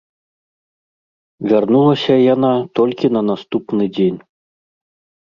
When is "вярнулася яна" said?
1.51-2.51